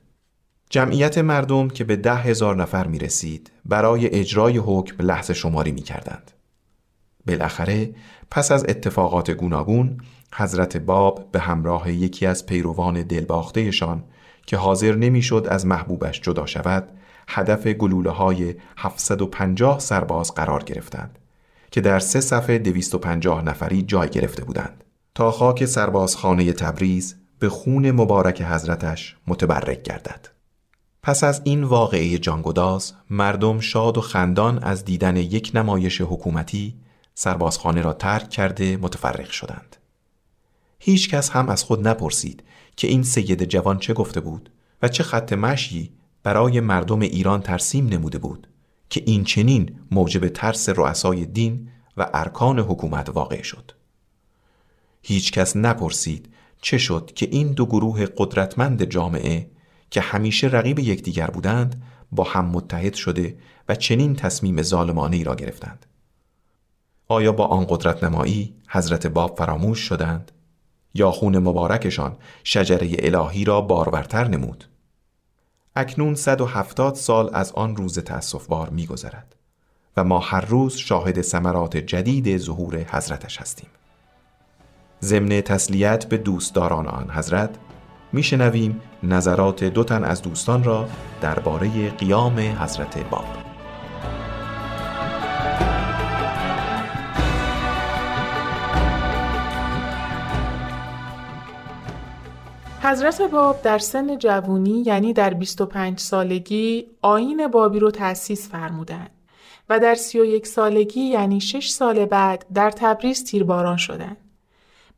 [0.70, 5.82] جمعیت مردم که به ده هزار نفر می رسید برای اجرای حکم لحظه شماری می
[5.82, 6.30] کردند.
[7.26, 7.94] بالاخره
[8.30, 10.00] پس از اتفاقات گوناگون
[10.34, 14.04] حضرت باب به همراه یکی از پیروان دلباختهشان
[14.46, 16.88] که حاضر نمی‌شد از محبوبش جدا شود
[17.28, 21.18] هدف گلوله های 750 سرباز قرار گرفتند
[21.70, 27.90] که در سه صفحه 250 نفری جای گرفته بودند تا خاک سربازخانه تبریز به خون
[27.90, 30.28] مبارک حضرتش متبرک گردد.
[31.02, 36.74] پس از این واقعه جانگداز مردم شاد و خندان از دیدن یک نمایش حکومتی
[37.14, 39.76] سربازخانه را ترک کرده متفرق شدند.
[40.80, 42.42] هیچ کس هم از خود نپرسید
[42.76, 44.50] که این سید جوان چه گفته بود
[44.82, 45.92] و چه خط مشی
[46.22, 48.46] برای مردم ایران ترسیم نموده بود
[48.90, 53.72] که این چنین موجب ترس رؤسای دین و ارکان حکومت واقع شد.
[55.02, 56.28] هیچ کس نپرسید
[56.62, 59.50] چه شد که این دو گروه قدرتمند جامعه
[59.90, 61.82] که همیشه رقیب یکدیگر بودند
[62.12, 63.38] با هم متحد شده
[63.68, 65.86] و چنین تصمیم ظالمانه را گرفتند.
[67.08, 70.32] آیا با آن قدرت نمایی حضرت باب فراموش شدند؟
[70.94, 74.64] یا خون مبارکشان شجره الهی را بارورتر نمود
[75.76, 79.36] اکنون 170 سال از آن روز تأسفبار می گذرد
[79.96, 83.68] و ما هر روز شاهد ثمرات جدید ظهور حضرتش هستیم.
[85.02, 87.50] ضمن تسلیت به دوستداران آن حضرت
[88.12, 90.88] میشنویم نظرات دو تن از دوستان را
[91.20, 93.49] درباره قیام حضرت باب.
[102.82, 109.10] حضرت باب در سن جوونی یعنی در 25 سالگی آین بابی رو تأسیس فرمودند
[109.68, 114.16] و در 31 سالگی یعنی 6 سال بعد در تبریز تیرباران شدند.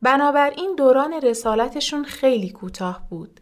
[0.01, 3.39] بنابراین دوران رسالتشون خیلی کوتاه بود.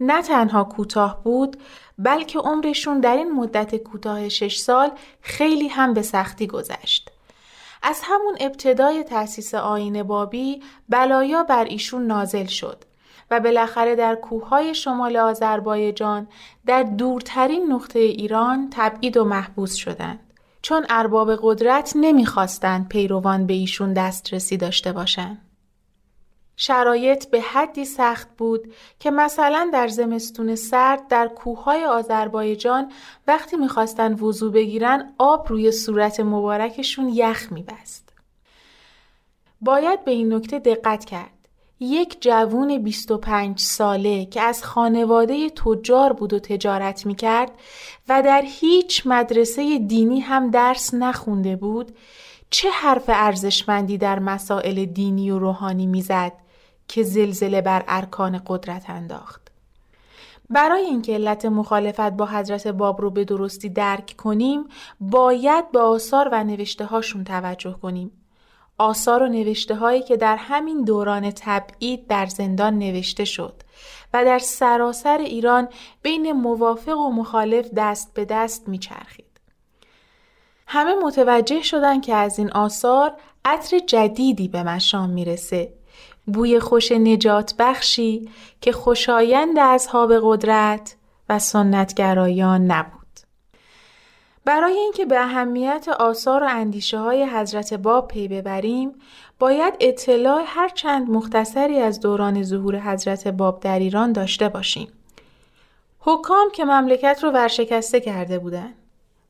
[0.00, 1.56] نه تنها کوتاه بود
[1.98, 7.10] بلکه عمرشون در این مدت کوتاه 6 سال خیلی هم به سختی گذشت.
[7.82, 12.87] از همون ابتدای تأسیس آین بابی بلایا بر ایشون نازل شد
[13.30, 16.28] و بالاخره در کوههای شمال آذربایجان
[16.66, 20.20] در دورترین نقطه ایران تبعید و محبوس شدند
[20.62, 25.44] چون ارباب قدرت نمی‌خواستند پیروان به ایشون دسترسی داشته باشند.
[26.56, 32.92] شرایط به حدی سخت بود که مثلا در زمستون سرد در کوههای آذربایجان
[33.26, 38.12] وقتی می‌خواستن وضوع بگیرن آب روی صورت مبارکشون یخ میبست.
[39.60, 41.37] باید به این نکته دقت کرد.
[41.80, 47.50] یک جوون 25 ساله که از خانواده تجار بود و تجارت می کرد
[48.08, 51.96] و در هیچ مدرسه دینی هم درس نخونده بود
[52.50, 56.32] چه حرف ارزشمندی در مسائل دینی و روحانی می‌زد
[56.88, 59.48] که زلزله بر ارکان قدرت انداخت.
[60.50, 64.64] برای اینکه علت مخالفت با حضرت باب رو به درستی درک کنیم
[65.00, 68.10] باید به آثار و نوشته هاشون توجه کنیم
[68.78, 73.54] آثار و نوشته هایی که در همین دوران تبعید در زندان نوشته شد
[74.14, 75.68] و در سراسر ایران
[76.02, 79.24] بین موافق و مخالف دست به دست میچرخید.
[80.66, 83.12] همه متوجه شدن که از این آثار
[83.44, 85.72] عطر جدیدی به مشام می‌رسه.
[86.26, 88.28] بوی خوش نجات بخشی
[88.60, 90.96] که خوشایند اصحاب قدرت
[91.28, 92.97] و سنتگرایان نبود.
[94.48, 98.92] برای اینکه به اهمیت آثار و اندیشه های حضرت باب پی ببریم
[99.38, 104.88] باید اطلاع هر چند مختصری از دوران ظهور حضرت باب در ایران داشته باشیم.
[106.00, 108.74] حکام که مملکت رو ورشکسته کرده بودند.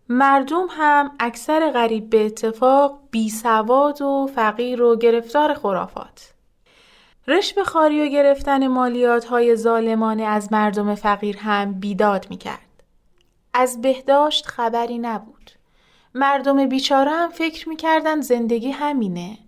[0.08, 6.32] مردم هم اکثر غریب به اتفاق بی سواد و فقیر و گرفتار خرافات.
[7.28, 12.67] رشوه خاری و گرفتن مالیات های ظالمانه از مردم فقیر هم بیداد می کرد.
[13.60, 15.50] از بهداشت خبری نبود.
[16.14, 19.38] مردم بیچاره هم فکر می‌کردن زندگی همینه.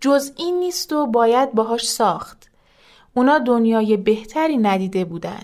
[0.00, 2.50] جز این نیست و باید باهاش ساخت.
[3.14, 5.42] اونا دنیای بهتری ندیده بودن.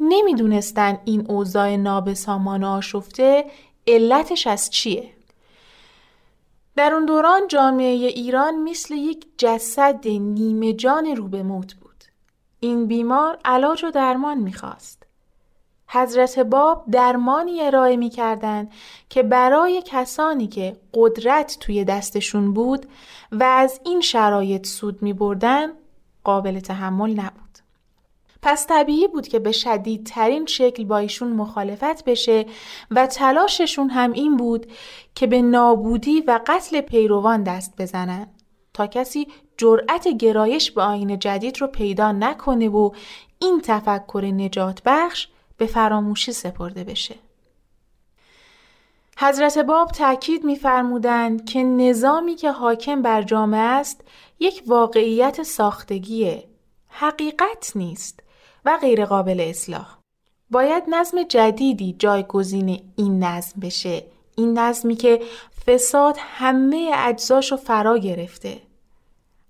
[0.00, 3.44] نمی‌دونستن این اوضاع نابسامان آشفته
[3.86, 5.10] علتش از چیه.
[6.76, 12.04] در اون دوران جامعه ایران مثل یک جسد نیمه جان رو به موت بود.
[12.60, 15.01] این بیمار علاج و درمان می‌خواست.
[15.92, 18.68] حضرت باب درمانی ارائه می کردن
[19.08, 22.86] که برای کسانی که قدرت توی دستشون بود
[23.32, 25.68] و از این شرایط سود می بردن
[26.24, 27.58] قابل تحمل نبود.
[28.42, 32.46] پس طبیعی بود که به شدیدترین شکل با ایشون مخالفت بشه
[32.90, 34.66] و تلاششون هم این بود
[35.14, 38.26] که به نابودی و قتل پیروان دست بزنن
[38.74, 39.26] تا کسی
[39.56, 42.90] جرأت گرایش به آین جدید رو پیدا نکنه و
[43.38, 45.28] این تفکر نجات بخش
[45.62, 47.14] به فراموشی سپرده بشه.
[49.18, 54.00] حضرت باب تأکید می‌فرمودند که نظامی که حاکم بر جامعه است
[54.40, 56.44] یک واقعیت ساختگیه،
[56.88, 58.20] حقیقت نیست
[58.64, 59.96] و غیر قابل اصلاح.
[60.50, 64.04] باید نظم جدیدی جایگزین این نظم بشه.
[64.36, 65.22] این نظمی که
[65.66, 68.62] فساد همه اجزاشو فرا گرفته.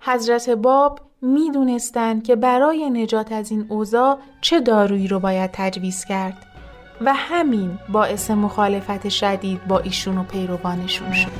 [0.00, 6.46] حضرت باب می‌دونستند که برای نجات از این اوضاع چه دارویی رو باید تجویز کرد
[7.00, 11.30] و همین باعث مخالفت شدید با ایشون و پیروانشون شد.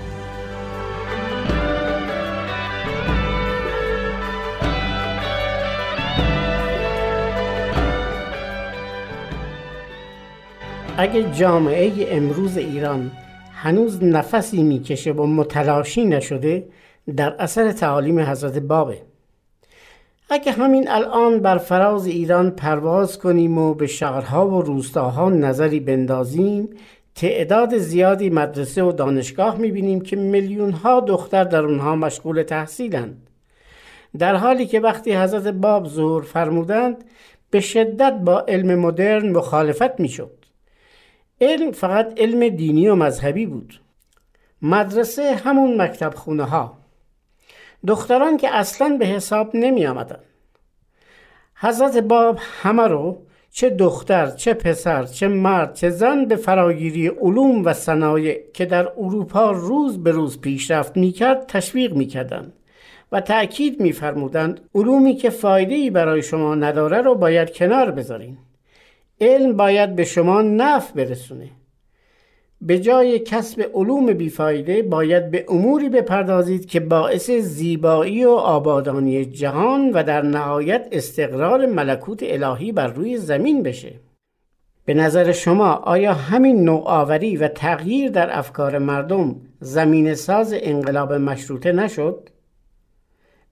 [10.99, 13.11] اگه جامعه امروز ایران
[13.53, 16.69] هنوز نفسی می‌کشه و متلاشی نشده
[17.17, 19.12] در اثر تعالیم حضرت بابه
[20.33, 26.69] اگه همین الان بر فراز ایران پرواز کنیم و به شهرها و روستاها نظری بندازیم
[27.15, 33.31] تعداد زیادی مدرسه و دانشگاه می‌بینیم که میلیون ها دختر در اونها مشغول تحصیلند.
[34.19, 37.05] در حالی که وقتی حضرت باب ظهور فرمودند
[37.51, 40.45] به شدت با علم مدرن مخالفت می‌شد.
[41.41, 43.81] علم فقط علم دینی و مذهبی بود.
[44.63, 46.82] مدرسه همون مکتب خونه ها
[47.87, 50.19] دختران که اصلا به حساب نمی آمدن.
[51.55, 53.19] حضرت باب همه رو
[53.51, 58.89] چه دختر چه پسر چه مرد چه زن به فراگیری علوم و صنایع که در
[58.99, 62.53] اروپا روز به روز پیشرفت می‌کرد تشویق می‌کردند
[63.13, 68.39] و تأکید میفرمودند علومی که فایده ای برای شما نداره رو باید کنار بذارین
[69.21, 71.51] علم باید به شما نفع برسونه
[72.67, 79.91] به جای کسب علوم بیفایده باید به اموری بپردازید که باعث زیبایی و آبادانی جهان
[79.91, 83.95] و در نهایت استقرار ملکوت الهی بر روی زمین بشه
[84.85, 91.73] به نظر شما آیا همین نوآوری و تغییر در افکار مردم زمین ساز انقلاب مشروطه
[91.73, 92.29] نشد؟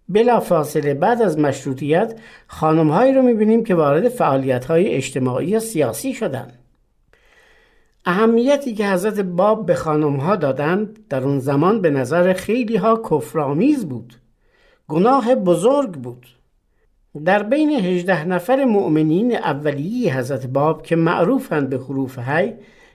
[0.09, 2.15] بلا فاصله بعد از مشروطیت
[2.47, 6.60] خانمهایی رو می‌بینیم که وارد فعالیت های اجتماعی و سیاسی شدند.
[8.05, 13.03] اهمیتی که حضرت باب به خانم ها دادند در اون زمان به نظر خیلی ها
[13.11, 14.14] کفرآمیز بود.
[14.88, 16.26] گناه بزرگ بود.
[17.24, 22.53] در بین هجده نفر مؤمنین اولیه حضرت باب که معروفند به حروف هی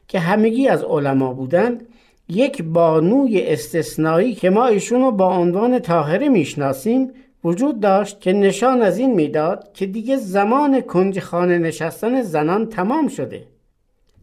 [0.07, 1.87] که همگی از علما بودند
[2.29, 7.11] یک بانوی استثنایی که ما ایشون رو با عنوان طاهره می‌شناسیم
[7.43, 13.07] وجود داشت که نشان از این می‌داد که دیگه زمان کنج خانه نشستن زنان تمام
[13.07, 13.54] شده.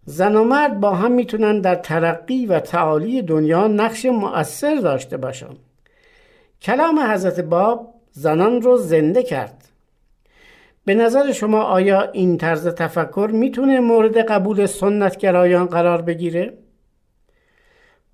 [0.04, 5.56] زن و مرد با هم می‌تونن در ترقی و تعالی دنیا نقش مؤثر داشته باشن
[6.62, 9.68] کلام حضرت باب زنان رو زنده کرد
[10.84, 16.52] به نظر شما آیا این طرز تفکر می‌تونه مورد قبول سنتگرایان قرار بگیره؟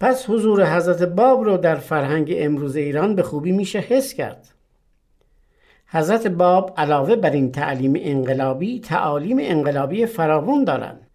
[0.00, 4.48] پس حضور حضرت باب رو در فرهنگ امروز ایران به خوبی میشه حس کرد.
[5.86, 11.07] حضرت باب علاوه بر این تعلیم انقلابی تعالیم انقلابی فراوون دارند.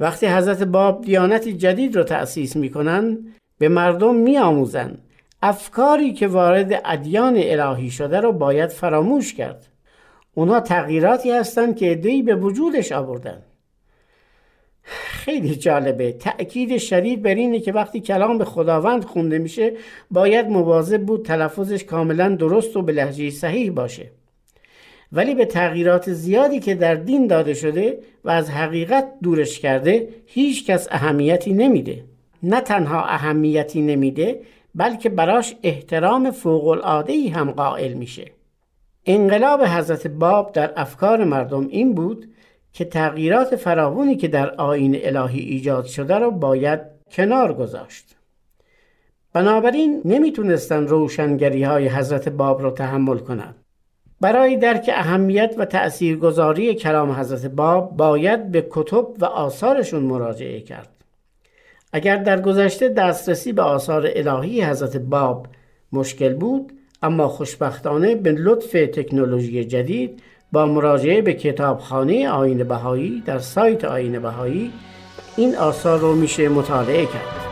[0.00, 3.18] وقتی حضرت باب دیانتی جدید رو تأسیس می‌کنن
[3.58, 4.98] به مردم میآموزند
[5.42, 9.66] افکاری که وارد ادیان الهی شده رو باید فراموش کرد.
[10.34, 13.42] اونا تغییراتی هستند که ادهی به وجودش آوردن.
[15.28, 19.72] خیلی جالبه تأکید شدید بر اینه که وقتی کلام به خداوند خونده میشه
[20.10, 24.10] باید مواظب بود تلفظش کاملا درست و به لحجه صحیح باشه
[25.12, 30.66] ولی به تغییرات زیادی که در دین داده شده و از حقیقت دورش کرده هیچ
[30.66, 32.04] کس اهمیتی نمیده
[32.42, 34.40] نه تنها اهمیتی نمیده
[34.74, 38.30] بلکه براش احترام فوق العاده هم قائل میشه
[39.06, 42.28] انقلاب حضرت باب در افکار مردم این بود
[42.72, 46.80] که تغییرات فراوانی که در آین الهی ایجاد شده را باید
[47.10, 48.16] کنار گذاشت.
[49.32, 53.57] بنابراین نمی‌تونستن روشنگری های حضرت باب را تحمل کنند.
[54.20, 60.88] برای درک اهمیت و تأثیرگذاری کلام حضرت باب باید به کتب و آثارشون مراجعه کرد.
[61.92, 65.46] اگر در گذشته دسترسی به آثار الهی حضرت باب
[65.92, 73.38] مشکل بود اما خوشبختانه به لطف تکنولوژی جدید با مراجعه به کتابخانه آین بهایی در
[73.38, 74.72] سایت آین بهایی
[75.36, 77.47] این آثار رو میشه مطالعه کرد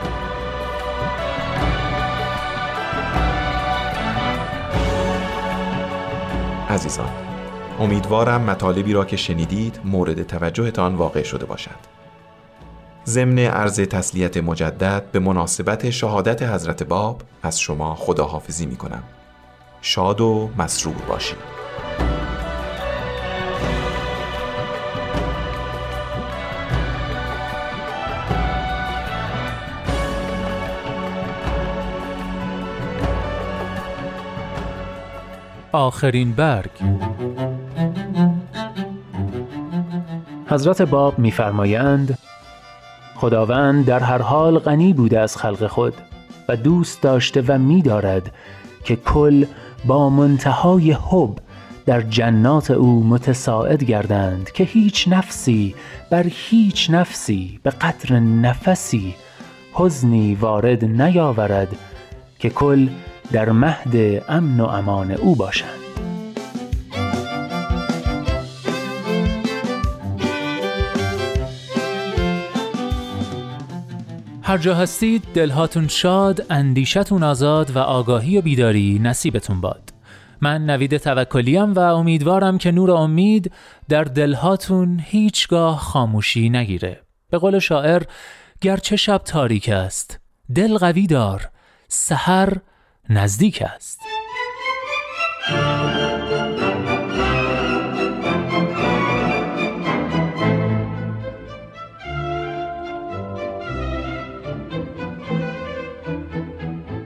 [6.77, 7.11] عزیزان
[7.81, 11.81] امیدوارم مطالبی را که شنیدید مورد توجهتان واقع شده باشد.
[13.07, 19.03] ضمن عرض تسلیت مجدد به مناسبت شهادت حضرت باب از شما خداحافظی می کنم
[19.81, 21.39] شاد و مسرور باشید.
[35.77, 36.70] آخرین برگ.
[40.47, 42.18] حضرت باب میفرمایند
[43.14, 45.95] خداوند در هر حال غنی بوده از خلق خود
[46.49, 48.33] و دوست داشته و می‌دارد
[48.85, 49.45] که کل
[49.85, 51.39] با منتهای حب
[51.87, 55.74] در جنات او متساعد گردند که هیچ نفسی
[56.11, 59.14] بر هیچ نفسی به قدر نفسی
[59.72, 61.77] حزنی وارد نیاورد
[62.39, 62.89] که کل
[63.33, 65.87] در مهد امن و امان او باشند
[74.43, 79.93] هر جا هستید دلهاتون شاد، اندیشتون آزاد و آگاهی و بیداری نصیبتون باد.
[80.41, 83.53] من نوید توکلیم و امیدوارم که نور امید
[83.89, 87.01] در دلهاتون هیچگاه خاموشی نگیره.
[87.31, 88.03] به قول شاعر
[88.61, 90.20] گرچه شب تاریک است،
[90.55, 91.51] دل قوی دار،
[91.89, 92.53] سحر
[93.11, 94.01] نزدیک است.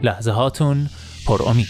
[0.03, 0.89] لحظه هاتون
[1.27, 1.67] پر امید